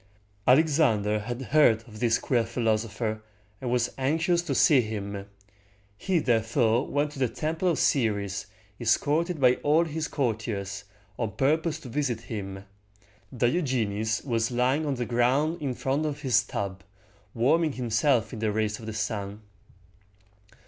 [0.47, 3.21] Alexander had heard of this queer philosopher,
[3.61, 5.27] and was anxious to see him.
[5.95, 8.47] He therefore went to the Temple of Ceres,
[8.79, 10.85] escorted by all his courtiers,
[11.19, 12.65] on purpose to visit him.
[13.31, 16.81] Diogenes was lying on the ground in front of his tub,
[17.35, 19.43] warming himself in the rays of the sun.